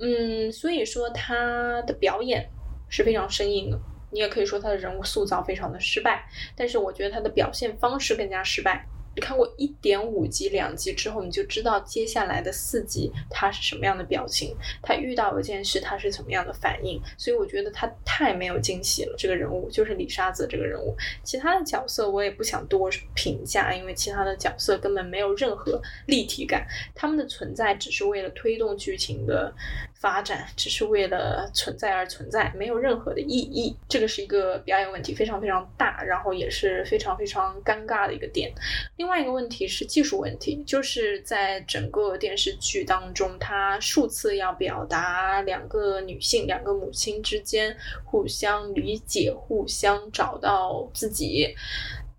[0.00, 2.50] 嗯，所以说他的表演
[2.88, 8.84] 是非常生硬的，你也可以说他的人物塑造非常的失败，但是我觉得他的表现方式更加失败。
[9.18, 17.02] 你看过一点五集、两集之后，你就知道接下来的四集他是什么样的表情，他遇到一件事他是怎么样的反应。
[17.16, 19.16] 所以我觉得他太没有惊喜了。
[19.18, 26.64] 这个人物就是李沙子这个人物，其他的角色我也不想多评价，因为其他的角色根本没有任何立体感，
[26.94, 29.52] 他们的存在只是为了推动剧情的。
[30.00, 33.76] 发展只是为了存在而存在，没有任何的意义。
[33.88, 38.52] 这个是一个表演问题，非常非常大，然后也是非常非常尴尬的一个点。
[38.96, 51.54] 另外一个问题是技术问题，就是在整个电视剧当中，它数次要表达两个女性、两个母亲之间互相理解、互相找到自己。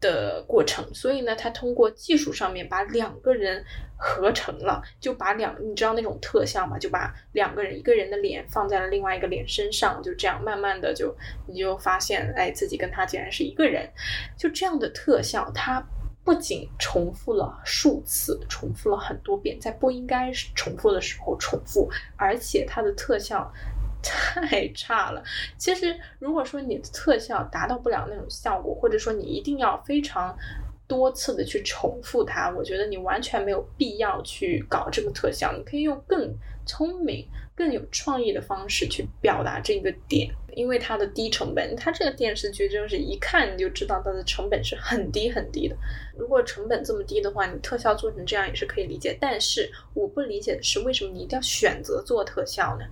[0.01, 3.65] 的过程，所以呢，他通过技术上面把两个人
[3.99, 11.13] 合成了，就把两，你知道那种特效嘛，就把两个人一个人的脸放在了另外一个脸身上，就这样慢慢的就
[11.47, 13.87] 你就发现，哎，自己跟他竟然是一个人，
[14.37, 15.85] 就这样的特效，它
[16.23, 23.51] 不仅重复了数次，重复了很多遍，在不应该重复的时候重复，而且它的特效。
[24.01, 25.21] 太差了。
[25.57, 30.33] 其实，如果说你的特效达到不了那种效果，或者说你一定要非常
[30.89, 36.35] 多次的去重复它，我觉得你完全没有必要去搞这个特效，你可以用更
[36.65, 37.25] 聪明。
[37.55, 45.75] 更有创意的方式去表达这个点，因为它的低成本，它这个电视剧就是一看你就知道它的成本是很低很低的。
[46.17, 49.17] 如果成本这么低的话，你特效做成这样也是可以理解。
[49.19, 52.85] 但是我不理解的是，为什么你一定要选择做特效呢？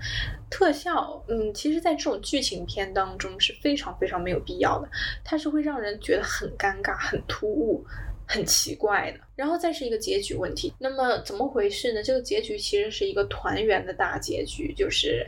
[0.49, 4.89] 特效，嗯，其实在这种剧情片当中是非常非常没有必要的，
[5.23, 7.85] 它是会让人觉得很尴尬、很突兀。
[8.29, 10.73] 很奇怪的，然后再是一个结局问题。
[10.77, 12.03] 那么怎么回事呢？
[12.03, 15.25] 这个结局其实是一个团圆的大结局，就是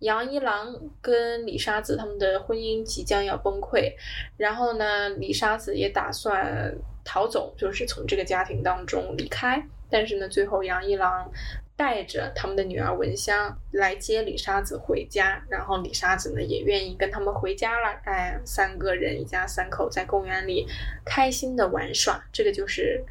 [0.00, 3.92] 杨一郎跟李沙子他们的婚姻即将要崩溃，
[4.36, 6.74] 然后呢，李沙子也打算
[7.04, 9.64] 逃走，就是从这个家庭当中离开。
[9.90, 11.30] 但是呢，最后杨一郎。
[11.76, 18.00] 带着他们的女儿文香来接李沙子回家，然后李沙子呢也愿意跟他们回家了。
[18.04, 20.68] 哎，三个人一家三口在公园里
[21.04, 23.04] 开心的玩耍，这个就是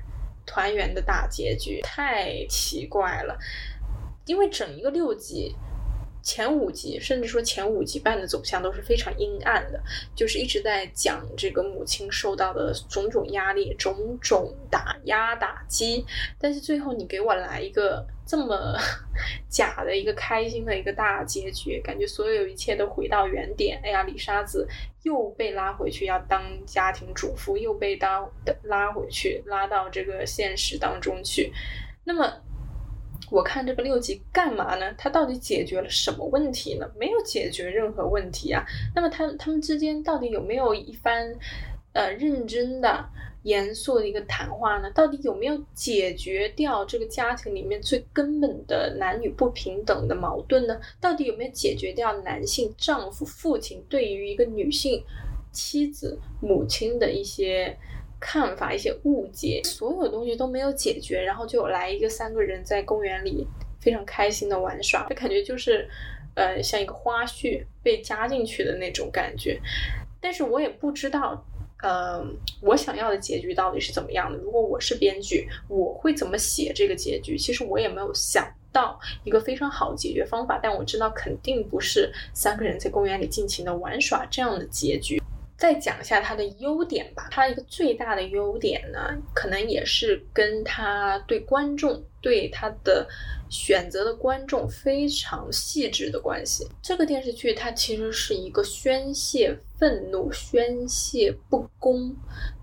[0.45, 1.81] 团圆的大结局。
[1.81, 3.37] 太奇怪了，
[4.25, 5.53] 因为整一个六集。
[6.23, 9.83] 前五集，甚至说前五集半的走向都是非常阴暗的，
[10.15, 16.05] 就是一直在讲这个母亲受到的种种压力、种种打压打击。
[16.39, 18.77] 但是最后你给我来一个这么
[19.49, 23.81] 假的一个开心的一个大结局，感觉所有一切都回到原点。
[23.83, 24.65] 哎呀，李沙子
[25.01, 28.31] 又被拉回去要当家庭主妇，又被当
[28.63, 31.51] 拉回去拉到这个现实当中去。
[32.05, 32.33] 那么。
[33.33, 34.93] 我看这个六级干嘛呢？
[34.95, 36.87] 他到底解决了什么问题呢？
[36.95, 38.63] 没有解决任何问题啊。
[38.95, 41.35] 那么他他们之间到底有没有一番
[41.93, 43.03] 呃认真的、
[43.41, 44.91] 严肃的一个谈话呢？
[44.91, 50.79] 到底有没有解决掉这个家庭里面最根本的男女不平等的矛盾呢？
[51.01, 55.03] 到底有没有解决掉男性丈夫、父亲对于一个女性
[55.51, 57.75] 妻子、母亲的一些？
[58.25, 63.45] 看法一些误解，所有东西都没有解决，然后就来一个三个人在公园里
[63.81, 65.85] 非常开心的玩耍，就感觉就是，
[66.33, 69.59] 呃，像一个花絮被加进去的那种感觉。
[70.21, 71.45] 但是我也不知道，
[71.83, 72.25] 呃，
[72.61, 74.37] 我想要的结局到底是怎么样的。
[74.37, 77.37] 如果我是编剧，我会怎么写这个结局？
[77.37, 85.21] 其实我也没有想到一个非常好的解决方法，但我知道肯定不是三个人在公园里尽情的玩耍这样的结局。
[85.57, 87.27] 再讲一下它的优点吧。
[87.31, 88.99] 它一个最大的优点呢，
[89.33, 93.07] 可能也是跟它对观众、对它的
[93.49, 96.67] 选择的观众非常细致的关系。
[96.81, 102.15] 这个电视剧它其实是一个宣泄愤怒、宣泄不公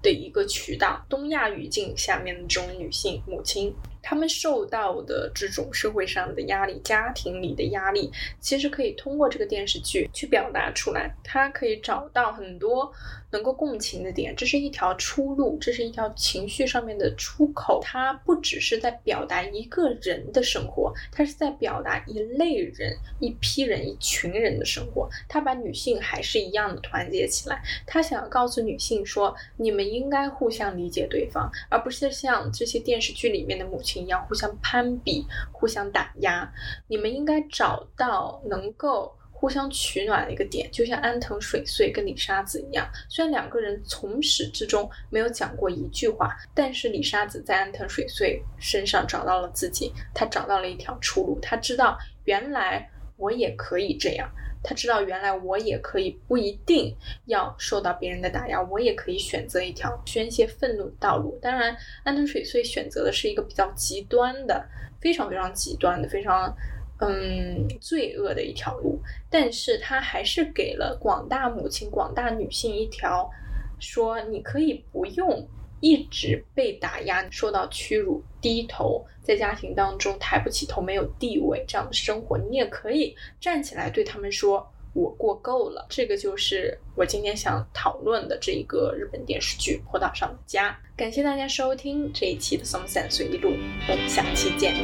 [0.02, 1.04] 的一个渠道。
[1.08, 3.74] 东亚语境下面的这种女性母亲。
[4.02, 11.14] 他们受到的这种社会上的压力、家庭里的压力，其实可以通过这个电视剧去表达出来。
[11.22, 12.92] 他可以找到很多
[13.30, 17.80] 能够共情的点，这是一条出路，这是一条情绪上面的出口。
[17.82, 25.08] 它不只是在表达一个人的生活，它是在表达一类人、一批人、一群人的生活。
[25.28, 27.62] 他把女性还是一样的团结起来。
[27.86, 34.00] 他想要告诉女性说：你们应该互相理解对方，而不是像这些电视剧里面的母亲。
[34.00, 36.50] 一样互相攀比、互相打压，
[36.88, 42.86] 你们应该找到能够互相取暖的一个点，就像安藤水穗跟李沙子一样。
[43.08, 52.86] 虽然两个人从始至终没有讲过一句话，但是李沙子在安藤水穗身上找到了自己，他找到了一条出路，他知道原来
[53.16, 54.30] 我也可以这样。
[54.62, 61.38] 他知道，原来我也可以不一定要受到别人的打压，我也可以选择一条宣泄愤怒的道路。
[61.40, 61.74] 当然，
[62.04, 64.62] 安藤水穗选择的是一个比较极端的、
[65.00, 66.54] 非常非常极端的、非常
[67.00, 68.98] 嗯罪恶的一条路，
[69.28, 73.30] 但是他还是给了广大母亲、广大女性一条，
[73.78, 75.46] 说你可以不用。
[75.82, 90.70] 一直被打压、受到屈辱、低头，在家庭当中抬不起头、没有地位这样的生活，你也可以站起来对他们说：“我过够了。”这个就是我今天想讨论的这一个日本电视剧《坡道上的家》。
[90.98, 93.48] 感谢大家收听这一期的松散随意录，
[93.88, 94.74] 我们下期见。